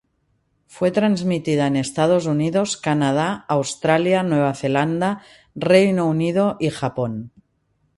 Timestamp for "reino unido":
5.53-6.57